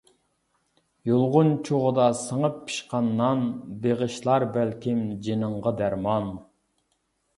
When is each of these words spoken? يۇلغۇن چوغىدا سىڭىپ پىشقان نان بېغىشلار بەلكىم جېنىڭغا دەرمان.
يۇلغۇن 1.09 1.49
چوغىدا 1.67 2.07
سىڭىپ 2.23 2.57
پىشقان 2.71 3.11
نان 3.21 3.45
بېغىشلار 3.87 4.47
بەلكىم 4.59 5.05
جېنىڭغا 5.29 5.75
دەرمان. 5.83 6.33